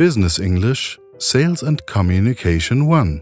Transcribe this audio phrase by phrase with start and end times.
[0.00, 3.20] Business English Sales and Communication One.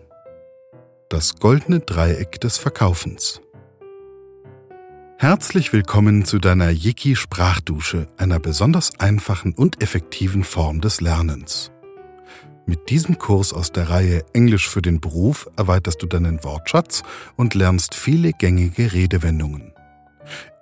[1.09, 3.41] Das goldene Dreieck des Verkaufens.
[5.17, 11.73] Herzlich willkommen zu deiner Yiki Sprachdusche, einer besonders einfachen und effektiven Form des Lernens.
[12.65, 17.03] Mit diesem Kurs aus der Reihe Englisch für den Beruf erweiterst du deinen Wortschatz
[17.35, 19.75] und lernst viele gängige Redewendungen.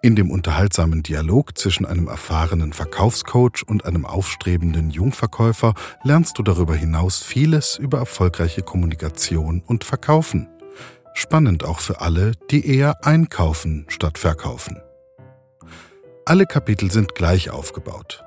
[0.06, 6.76] In dem unterhaltsamen Dialog zwischen einem erfahrenen Verkaufscoach und einem aufstrebenden Jungverkäufer lernst du darüber
[6.76, 10.46] hinaus vieles über erfolgreiche Kommunikation und Verkaufen.
[11.12, 14.80] Spannend auch für alle, die eher einkaufen statt verkaufen.
[16.24, 18.22] Alle Kapitel sind gleich aufgebaut.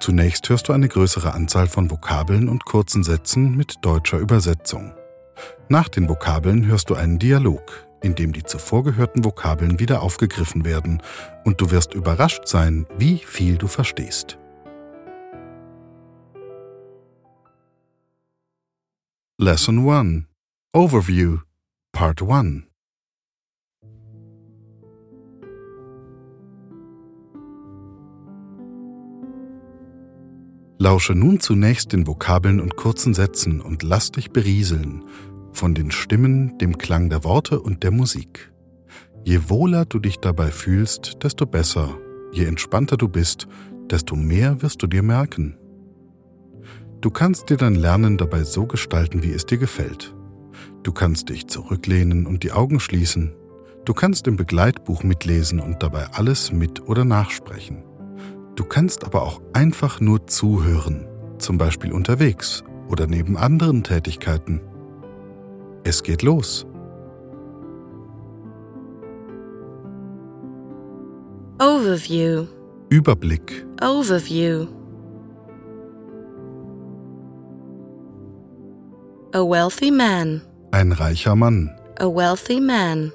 [0.00, 4.94] Zunächst hörst du eine größere Anzahl von Vokabeln und kurzen Sätzen mit deutscher Übersetzung.
[5.68, 10.64] Nach den Vokabeln hörst du einen Dialog, in dem die zuvor gehörten Vokabeln wieder aufgegriffen
[10.64, 11.02] werden,
[11.44, 14.38] und du wirst überrascht sein, wie viel du verstehst.
[19.38, 20.24] Lesson 1
[20.72, 21.38] Overview.
[21.92, 22.64] Part 1
[30.78, 35.04] Lausche nun zunächst den Vokabeln und kurzen Sätzen und lass dich berieseln
[35.52, 38.52] von den Stimmen, dem Klang der Worte und der Musik.
[39.24, 41.96] Je wohler du dich dabei fühlst, desto besser,
[42.32, 43.46] je entspannter du bist,
[43.90, 45.56] desto mehr wirst du dir merken.
[47.00, 50.14] Du kannst dir dein Lernen dabei so gestalten, wie es dir gefällt.
[50.82, 53.34] Du kannst dich zurücklehnen und die Augen schließen.
[53.84, 57.84] Du kannst im Begleitbuch mitlesen und dabei alles mit oder nachsprechen.
[58.54, 61.06] Du kannst aber auch einfach nur zuhören,
[61.38, 64.60] zum Beispiel unterwegs oder neben anderen Tätigkeiten.
[65.84, 66.66] Es geht los.
[71.58, 72.46] Overview.
[72.88, 73.64] Überblick.
[73.80, 74.66] Overview.
[79.34, 80.42] A wealthy man.
[80.72, 81.70] Ein reicher Mann.
[81.98, 83.12] A wealthy man.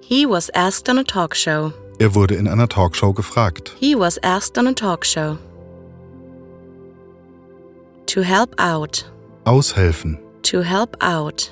[0.00, 1.72] He was asked on a talk show.
[1.98, 3.74] Er wurde in einer Talkshow gefragt.
[3.78, 5.38] He was asked on a talk show.
[8.14, 9.04] To help out.
[9.44, 10.20] Aushelfen.
[10.42, 11.50] To help out.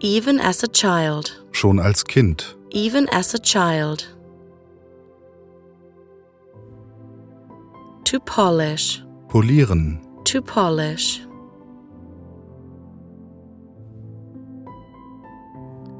[0.00, 1.44] Even as a child.
[1.52, 2.56] Schon als Kind.
[2.70, 4.06] Even as a child.
[8.04, 9.02] To polish.
[9.28, 10.00] Polieren.
[10.24, 11.20] To polish.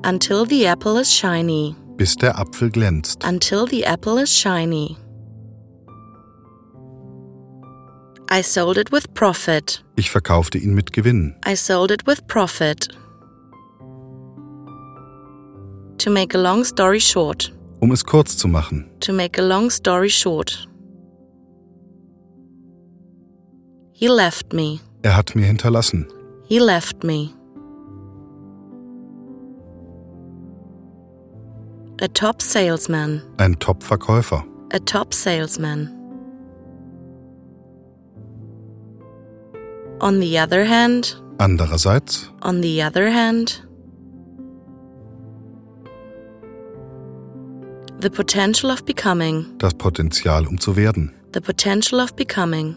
[0.04, 1.76] Until the apple is shiny.
[1.98, 3.22] Bis der Apfel glänzt.
[3.24, 4.96] Until the apple is shiny.
[8.30, 9.82] I sold it with profit.
[9.96, 11.34] Ich verkaufte ihn mit Gewinn.
[11.46, 12.88] I sold it with profit.
[15.98, 17.52] To make a long story short.
[17.80, 18.90] Um es kurz zu machen.
[19.00, 20.68] To make a long story short.
[23.92, 24.80] He left me.
[25.02, 26.06] Er hat mir hinterlassen.
[26.44, 27.30] He left me.
[32.00, 33.22] A top salesman.
[33.38, 34.44] Ein Top-Verkäufer.
[34.72, 35.97] A top salesman.
[40.00, 43.60] On the other hand, Andererseits, on the other hand,
[48.00, 51.12] the potential of becoming, das Potenzial, um zu werden.
[51.32, 52.76] the potential of becoming.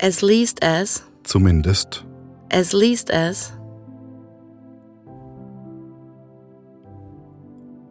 [0.00, 2.04] As least as, Zumindest.
[2.50, 3.52] as least as.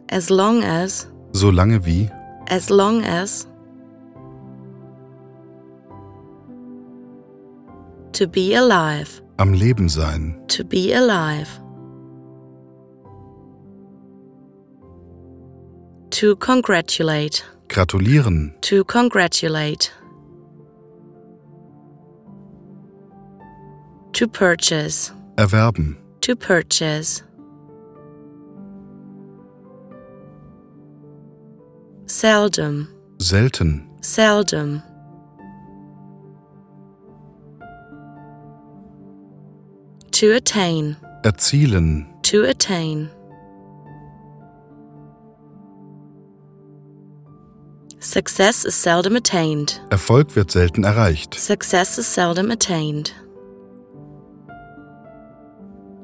[0.08, 2.10] As long as, So lange wie.
[2.48, 3.46] as long as.
[8.20, 10.44] To be alive, Am Leben sein.
[10.48, 11.48] to be alive.
[16.10, 18.52] To congratulate, Gratulieren.
[18.60, 19.90] to congratulate.
[24.12, 25.96] To purchase, Erwerben.
[26.20, 27.22] to purchase.
[32.04, 32.86] Seldom,
[33.18, 33.88] Selten.
[34.02, 34.82] seldom.
[40.20, 42.04] To attain, Erzielen.
[42.24, 43.08] to attain.
[48.00, 49.80] Success is seldom attained.
[49.90, 51.34] Erfolg wird selten erreicht.
[51.34, 53.14] Success is seldom attained.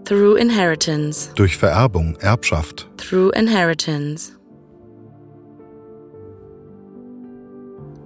[0.06, 2.86] Through inheritance, Durch Vererbung, Erbschaft.
[2.96, 4.32] through inheritance.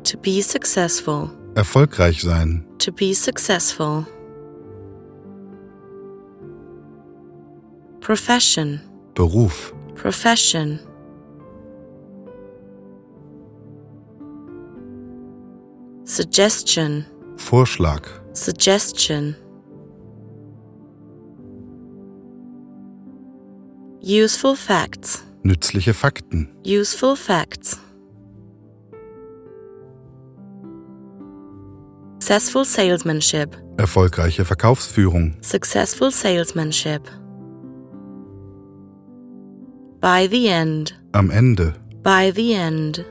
[0.02, 2.64] To be successful, Erfolgreich sein.
[2.78, 4.04] to be successful.
[8.10, 8.80] Profession,
[9.14, 9.72] Beruf.
[9.94, 10.80] profession,
[16.02, 17.04] suggestion,
[17.36, 18.02] Vorschlag,
[18.32, 19.36] suggestion.
[24.02, 27.78] Useful facts, nützliche Fakten, useful facts.
[32.18, 37.19] Successful salesmanship, erfolgreiche Verkaufsführung, successful salesmanship.
[40.00, 43.04] By the end, am Ende, by the end.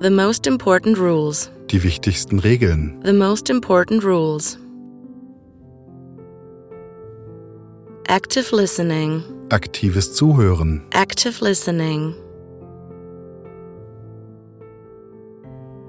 [0.00, 4.56] The most important rules, die wichtigsten Regeln, the most important rules.
[8.08, 12.14] Active listening, aktives Zuhören, active listening.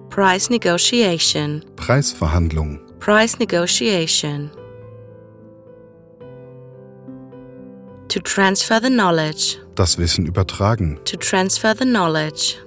[0.09, 4.51] Price negotiation, Preisverhandlung, price negotiation.
[8.11, 12.57] To transfer the knowledge, das Wissen übertragen, to transfer the knowledge.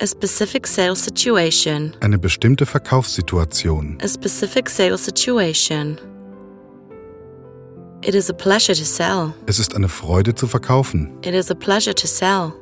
[0.00, 3.98] A specific sales situation, eine bestimmte Verkaufssituation.
[4.00, 5.98] a specific sales situation.
[8.02, 9.34] It is a pleasure to sell.
[9.46, 12.52] Es ist eine Freude zu verkaufen, It is a pleasure to sell.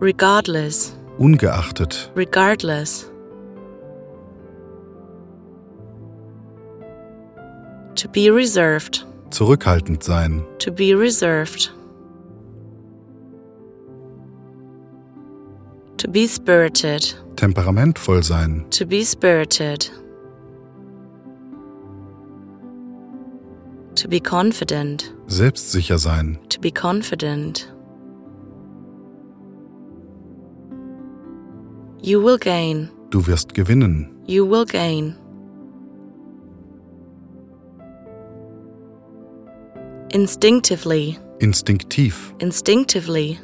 [0.00, 3.11] Regardless, ungeachtet, regardless.
[8.02, 11.70] To be reserved, zurückhaltend sein, to be reserved.
[15.98, 19.88] To be spirited, temperamentvoll sein, to be spirited.
[23.94, 27.70] To be confident, selbstsicher sein, to be confident.
[32.02, 35.21] You will gain, du wirst gewinnen, you will gain.
[40.12, 43.38] Instinctively, instinktiv, instinctively.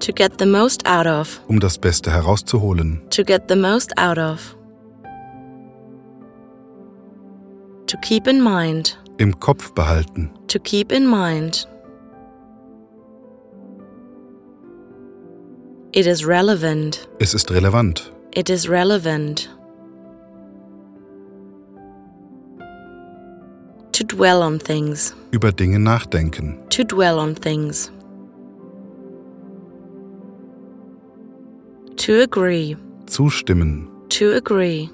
[0.00, 4.18] To get the most out of, um das Beste herauszuholen, to get the most out
[4.18, 4.54] of.
[7.86, 11.66] To keep in mind, im Kopf behalten, to keep in mind.
[15.92, 19.48] It is relevant, es ist relevant, it is relevant.
[24.04, 27.90] To dwell on things, über Dinge nachdenken, to dwell on things.
[31.96, 34.90] To agree, zustimmen, to agree.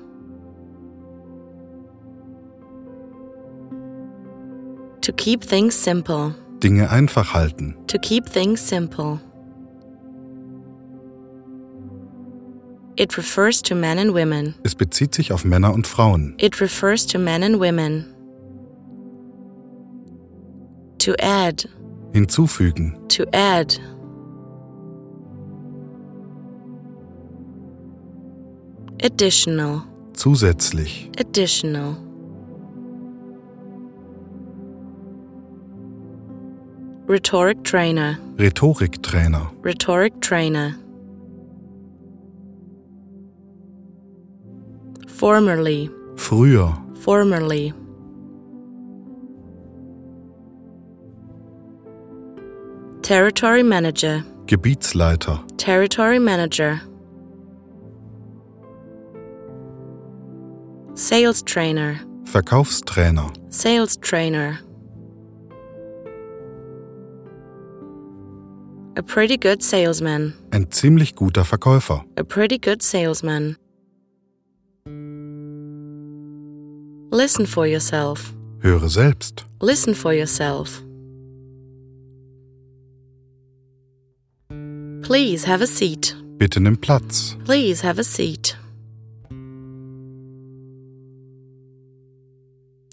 [5.00, 9.18] To keep things simple, Dinge einfach halten, to keep things simple.
[12.96, 14.54] It refers to men and women.
[14.62, 18.09] es bezieht sich auf Männer und Frauen, It refers to men and women.
[21.00, 21.64] To add,
[22.12, 23.79] hinzufügen, to add.
[29.02, 29.82] Additional,
[30.12, 31.97] zusätzlich, additional.
[37.08, 40.75] Rhetoric trainer, Rhetoriktrainer, rhetoric trainer.
[45.08, 47.72] Formerly, früher, formerly.
[53.10, 56.81] Territory manager, Gebietsleiter, territory manager.
[60.94, 64.60] Sales trainer, Verkaufstrainer, sales trainer.
[68.96, 73.56] A pretty good salesman, ein ziemlich guter Verkäufer, a pretty good salesman.
[77.10, 78.32] Listen for yourself.
[78.60, 80.84] höre selbst, Listen for yourself.
[85.10, 86.14] Please have a seat.
[86.38, 88.56] bitte nimm Platz, Please have a seat.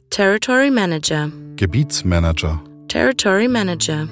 [0.10, 1.32] Territory manager.
[1.58, 4.08] Gebietsmanager, Territory manager.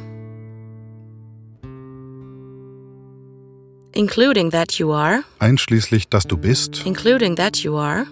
[3.95, 5.24] Including that you are.
[5.39, 8.05] einschließlich, dass du bist, Including that you are.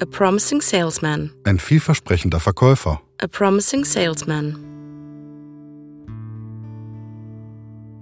[0.00, 1.30] A promising salesman.
[1.44, 4.56] ein vielversprechender Verkäufer, A promising salesman.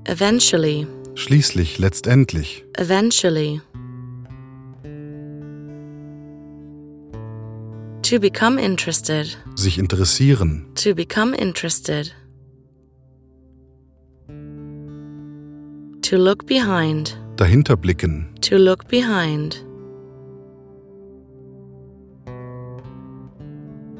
[0.06, 3.60] Eventually, schließlich, letztendlich, eventually.
[8.02, 12.12] To become interested, sich interessieren, to become interested.
[16.02, 17.18] To look behind.
[17.36, 19.64] dahinter blicken, To look behind.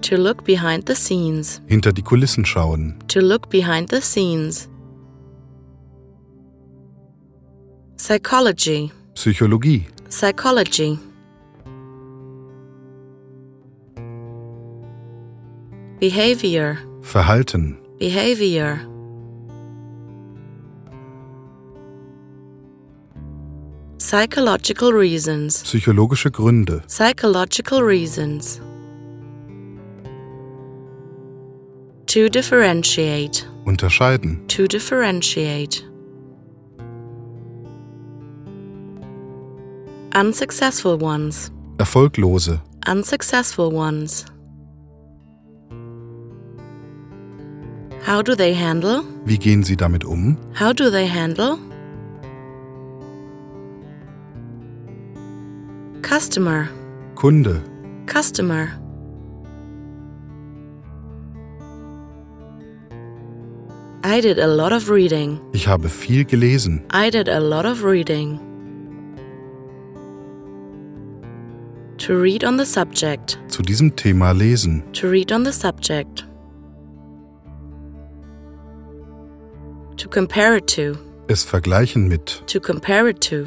[0.03, 1.63] To look behind the scenes.
[1.67, 4.69] hinter die Kulissen schauen, To look behind the scenes.
[8.09, 8.93] Psychology.
[9.15, 10.99] Psychologie, Psychology.
[15.99, 16.77] Behavior.
[17.01, 18.79] Verhalten, Behavior.
[23.99, 25.63] Psychological reasons.
[25.63, 28.61] psychologische Gründe, Psychological reasons.
[32.07, 33.47] To differentiate.
[33.65, 35.94] unterscheiden, To differentiate.
[40.15, 41.51] Unsuccessful ones.
[41.79, 44.25] erfolglose, Unsuccessful ones.
[48.07, 49.03] How do they handle?
[49.25, 51.59] wie gehen sie damit um, How do they handle?
[56.03, 56.69] Customer.
[57.17, 57.63] Kunde,
[58.07, 58.69] Customer.
[64.07, 65.41] I did a lot of reading.
[65.53, 68.39] ich habe viel gelesen, I did a lot of reading.
[72.07, 73.39] To read on the subject.
[73.49, 76.27] zu diesem Thema lesen, To read on the subject.
[79.97, 80.99] To compare it to.
[81.29, 83.45] es vergleichen mit, To compare it to.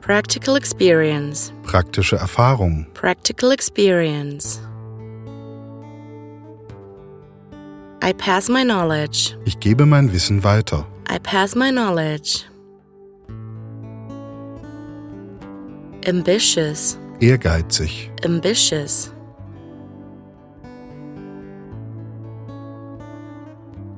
[0.00, 1.52] Practical experience.
[1.62, 4.60] praktische Erfahrung, Practical experience.
[8.02, 9.34] I pass my knowledge.
[9.46, 12.44] ich gebe mein Wissen weiter, I pass my knowledge.
[16.06, 16.98] Ambitious.
[17.20, 19.10] ehrgeizig, Ambitious.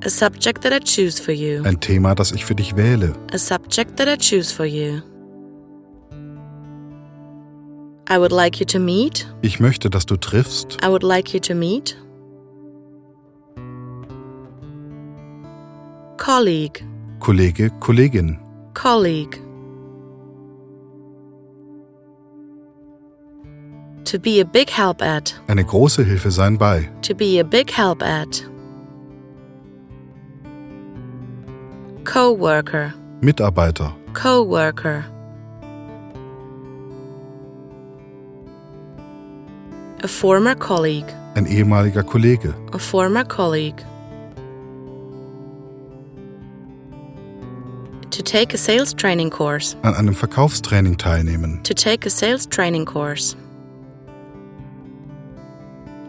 [0.05, 1.63] A subject that I choose for you.
[1.63, 5.01] ein Thema, das ich für dich wähle, A subject that I choose for you.
[8.09, 9.27] I would like you to meet.
[9.41, 11.97] ich möchte, dass du triffst, I would like you to meet.
[16.17, 16.85] Colleague.
[17.19, 18.37] Kollege, Kollegin,
[18.73, 19.39] Colleague.
[24.11, 25.33] To be a big help at.
[25.47, 28.43] eine große Hilfe sein bei, To be a big help at.
[32.05, 32.93] Co worker.
[33.21, 35.03] Mitarbeiter, Co worker.
[40.03, 41.13] A former colleague.
[41.35, 43.83] ein ehemaliger Kollege, A former colleague.
[48.11, 49.75] To take a sales training course.
[49.83, 53.35] an einem Verkaufstraining teilnehmen, To take a sales training course.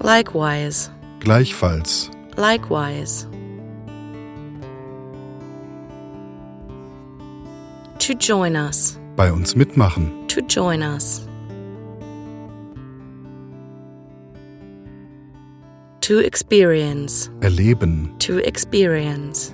[0.09, 0.91] Likewise.
[1.21, 3.27] gleichfalls, Likewise.
[7.99, 8.99] To join us.
[9.17, 11.29] bei uns mitmachen, To join us.
[16.01, 17.31] To experience.
[17.43, 19.53] erleben, To experience.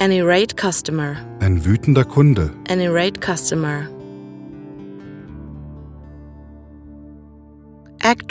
[0.00, 1.16] An irate customer.
[1.40, 3.88] ein wütender Kunde, An irate customer.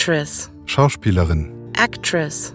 [0.07, 0.49] Actress.
[0.65, 2.53] Schauspielerin, Actress.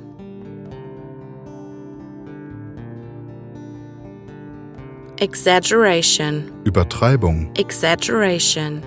[5.18, 6.50] Exaggeration.
[6.64, 8.82] Übertreibung, Exaggeration.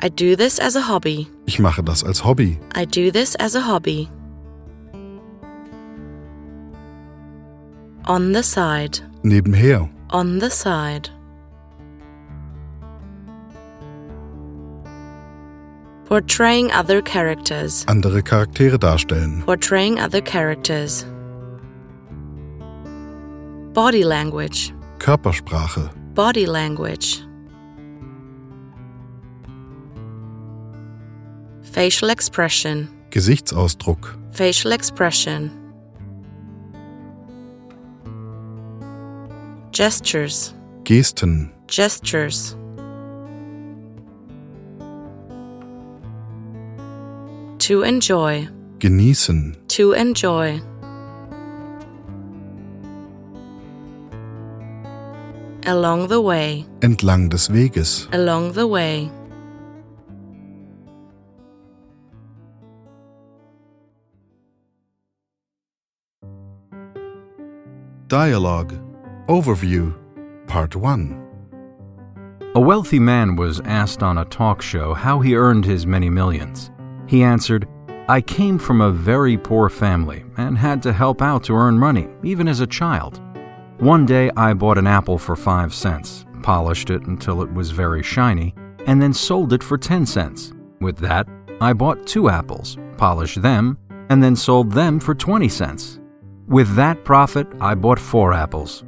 [0.00, 1.28] I do this as a hobby.
[1.46, 4.08] ich mache das als Hobby, I do this as a hobby.
[8.06, 8.98] On the side.
[9.22, 11.08] nebenher, On the side.
[16.12, 17.86] Portraying other characters.
[17.88, 21.06] andere Charaktere darstellen, Portraying other characters.
[23.72, 24.74] Body language.
[24.98, 27.22] Körpersprache, Body language.
[31.62, 32.90] Facial expression.
[33.08, 35.50] Gesichtsausdruck, Facial expression.
[39.70, 40.52] Gestures.
[40.84, 42.54] Gesten, Gestures.
[47.68, 48.48] To enjoy.
[48.80, 50.60] genießen, To enjoy.
[55.64, 56.66] Along the way.
[56.80, 59.08] entlang des Weges, Along the way.
[68.08, 68.74] Dialogue,
[69.28, 69.94] Overview,
[70.48, 71.16] Part 1.
[72.56, 76.71] A wealthy man was asked on a talk show how he earned his many millions.
[77.12, 77.68] He answered,
[78.08, 82.08] I came from a very poor family and had to help out to earn money,
[82.22, 83.20] even as a child.
[83.80, 88.02] One day I bought an apple for 5 cents, polished it until it was very
[88.02, 88.54] shiny,
[88.86, 90.54] and then sold it for 10 cents.
[90.80, 91.28] With that,
[91.60, 93.76] I bought two apples, polished them,
[94.08, 96.00] and then sold them for 20 cents.
[96.48, 98.84] With that profit, I bought four apples.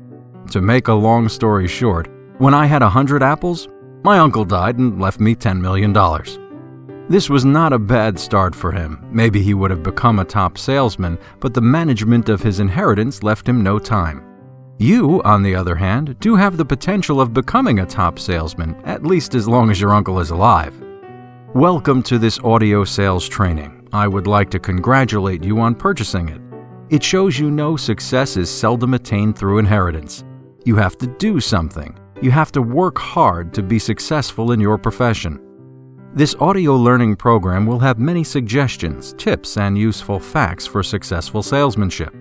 [0.52, 3.68] To make a long story short, when I had a 100 apples,
[4.02, 5.92] my uncle died and left me $10 million.
[7.06, 9.06] This was not a bad start for him.
[9.12, 13.46] Maybe he would have become a top salesman, but the management of his inheritance left
[13.46, 14.24] him no time.
[14.78, 19.04] You, on the other hand, do have the potential of becoming a top salesman, at
[19.04, 20.74] least as long as your uncle is alive.
[21.52, 23.86] Welcome to this audio sales training.
[23.92, 26.40] I would like to congratulate you on purchasing it.
[26.88, 30.24] It shows you know success is seldom attained through inheritance.
[30.64, 31.98] You have to do something.
[32.22, 35.38] You have to work hard to be successful in your profession.
[36.16, 42.14] This audio learning program will have many suggestions, tips, and useful facts for successful salesmanship.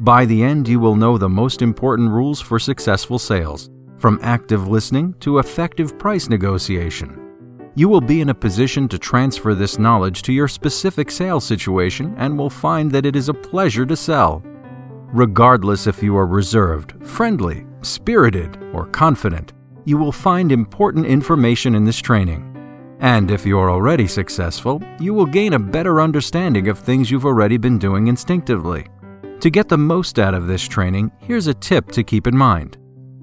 [0.00, 4.66] By the end, you will know the most important rules for successful sales, from active
[4.66, 7.70] listening to effective price negotiation.
[7.76, 12.16] You will be in a position to transfer this knowledge to your specific sales situation
[12.18, 14.42] and will find that it is a pleasure to sell.
[15.12, 19.52] Regardless if you are reserved, friendly, spirited, or confident,
[19.84, 22.55] you will find important information in this training.
[23.00, 27.26] And if you are already successful, you will gain a better understanding of things you've
[27.26, 28.86] already been doing instinctively.
[29.40, 32.78] To get the most out of this training, here's a tip to keep in mind.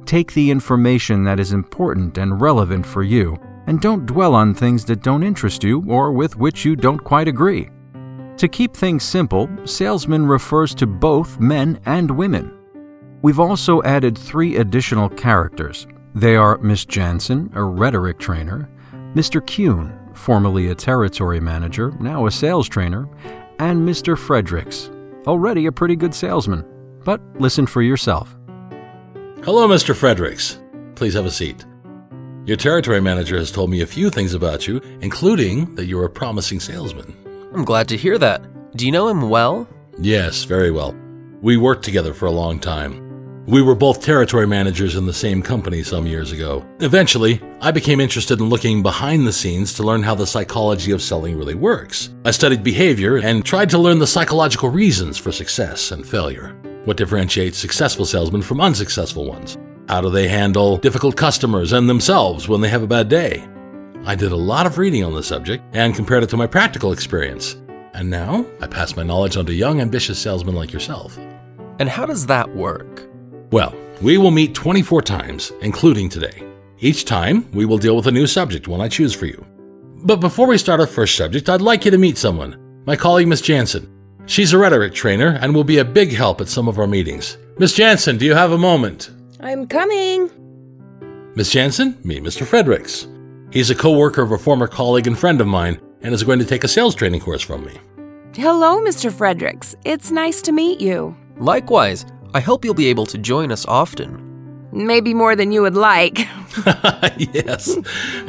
[0.05, 4.85] Take the information that is important and relevant for you, and don't dwell on things
[4.85, 7.69] that don't interest you or with which you don't quite agree.
[8.37, 12.53] To keep things simple, salesman refers to both men and women.
[13.21, 15.87] We've also added three additional characters.
[16.13, 18.69] They are Miss Jansen, a rhetoric trainer,
[19.15, 19.45] Mr.
[19.45, 23.07] Kuhn, formerly a territory manager, now a sales trainer,
[23.59, 24.17] and Mr.
[24.17, 24.89] Fredericks,
[25.27, 26.65] already a pretty good salesman.
[27.05, 28.35] But listen for yourself.
[29.43, 29.95] Hello, Mr.
[29.95, 30.59] Fredericks.
[30.95, 31.63] Please have a seat.
[32.45, 36.09] Your territory manager has told me a few things about you, including that you're a
[36.09, 37.15] promising salesman.
[37.53, 38.43] I'm glad to hear that.
[38.75, 39.67] Do you know him well?
[39.99, 40.95] Yes, very well.
[41.41, 43.12] We worked together for a long time.
[43.45, 46.65] We were both territory managers in the same company some years ago.
[46.79, 51.01] Eventually, I became interested in looking behind the scenes to learn how the psychology of
[51.01, 52.13] selling really works.
[52.23, 56.55] I studied behavior and tried to learn the psychological reasons for success and failure.
[56.85, 59.57] What differentiates successful salesmen from unsuccessful ones?
[59.89, 63.45] How do they handle difficult customers and themselves when they have a bad day?
[64.05, 66.93] I did a lot of reading on the subject and compared it to my practical
[66.93, 67.57] experience.
[67.93, 71.17] And now I pass my knowledge on to young, ambitious salesmen like yourself.
[71.79, 73.12] And how does that work?
[73.53, 76.41] Well, we will meet 24 times, including today.
[76.79, 79.45] Each time, we will deal with a new subject, one I choose for you.
[80.03, 83.27] But before we start our first subject, I'd like you to meet someone my colleague,
[83.27, 83.87] Miss Jansen.
[84.25, 87.37] She's a rhetoric trainer and will be a big help at some of our meetings.
[87.59, 89.11] Miss Jansen, do you have a moment?
[89.39, 90.31] I'm coming.
[91.35, 92.47] Miss Jansen, meet Mr.
[92.47, 93.07] Fredericks.
[93.51, 96.39] He's a co worker of a former colleague and friend of mine and is going
[96.39, 97.77] to take a sales training course from me.
[98.33, 99.11] Hello, Mr.
[99.11, 99.75] Fredericks.
[99.85, 101.15] It's nice to meet you.
[101.37, 104.69] Likewise, I hope you'll be able to join us often.
[104.71, 106.17] Maybe more than you would like.
[107.17, 107.77] yes.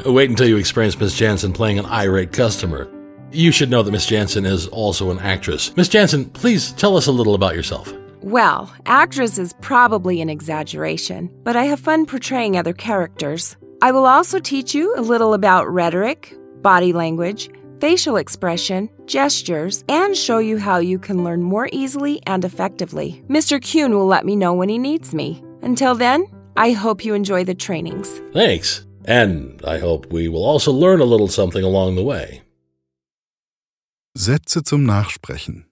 [0.05, 2.91] Wait until you experience Miss Jansen playing an irate customer.
[3.33, 5.75] You should know that Miss Jansen is also an actress.
[5.77, 7.93] Miss Jansen, please tell us a little about yourself.
[8.21, 13.57] Well, actress is probably an exaggeration, but I have fun portraying other characters.
[13.83, 17.51] I will also teach you a little about rhetoric, body language,
[17.85, 23.23] facial expression, gestures, and show you how you can learn more easily and effectively.
[23.29, 23.61] Mr.
[23.61, 25.43] Kuhn will let me know when he needs me.
[25.61, 28.23] Until then, I hope you enjoy the trainings.
[28.33, 28.87] Thanks.
[29.05, 32.41] And I hope we will also learn a little something along the way.
[34.17, 35.67] Sätze zum Nachsprechen.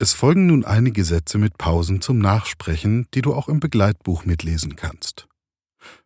[0.00, 4.74] Es folgen nun einige Sätze mit Pausen zum Nachsprechen, die du auch im Begleitbuch mitlesen
[4.74, 5.27] kannst.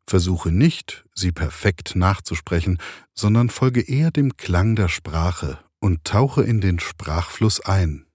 [0.09, 2.79] Versuche nicht, sie perfekt nachzusprechen,
[3.15, 8.07] sondern folge eher dem Klang der Sprache und tauche in den Sprachfluss ein.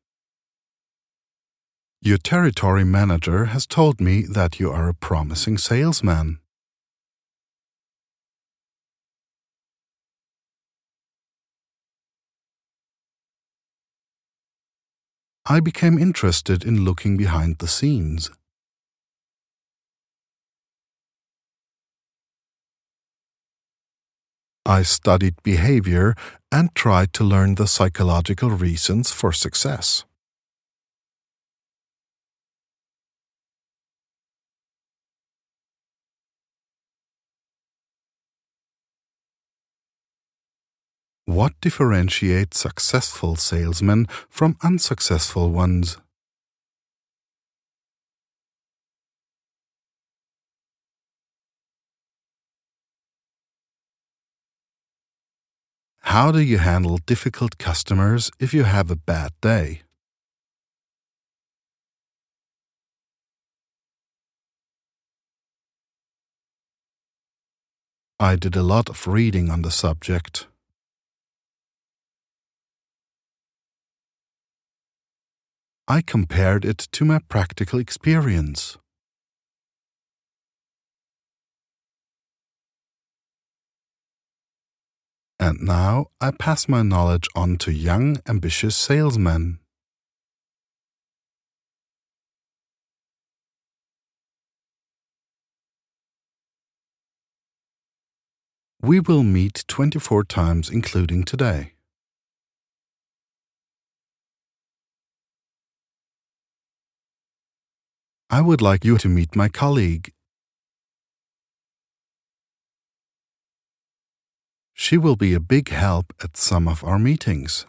[2.06, 6.39] Your territory manager has told me that you are a promising salesman.
[15.50, 18.32] I became interested in looking behind the scenes.
[24.67, 26.13] I studied behavior
[26.51, 30.03] and tried to learn the psychological reasons for success.
[41.23, 45.97] What differentiates successful salesmen from unsuccessful ones?
[56.11, 59.81] How do you handle difficult customers if you have a bad day?
[68.21, 70.47] I did a lot of reading on the subject.
[75.89, 78.77] I compared it to my practical experience.
[85.39, 89.60] And now I pass my knowledge on to young, ambitious salesmen.
[98.82, 101.73] We will meet 24 times, including today.
[108.30, 110.12] I would like you to meet my colleague.
[114.79, 117.65] She will be a big help at some of our meetings.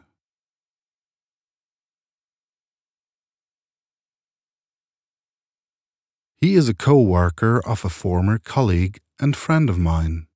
[6.36, 10.26] He is a co worker of a former colleague and friend of mine.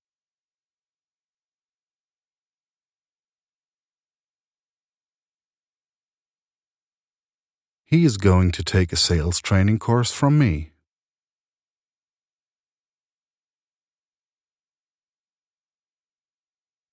[7.84, 10.71] He is going to take a sales training course from me.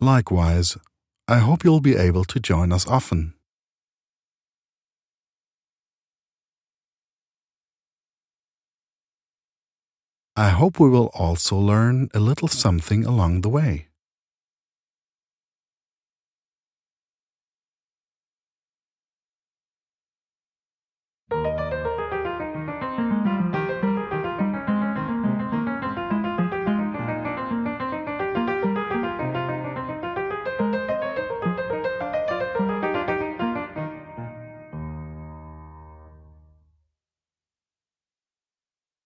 [0.02, 0.78] Likewise,
[1.28, 3.34] I hope you'll be able to join us often.
[10.38, 13.89] I hope we will also learn a little something along the way.